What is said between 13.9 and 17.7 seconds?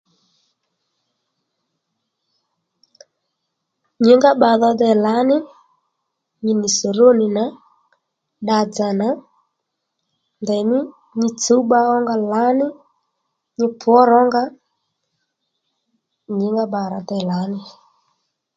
rǒnga nyǐngá bba rà dey lǎní